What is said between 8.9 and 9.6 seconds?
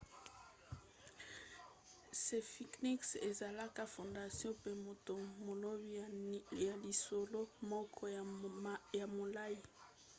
ya molai